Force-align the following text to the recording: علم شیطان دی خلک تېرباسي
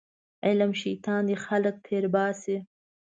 علم 0.45 0.71
شیطان 0.81 1.21
دی 1.27 1.35
خلک 1.45 1.75
تېرباسي 1.87 2.57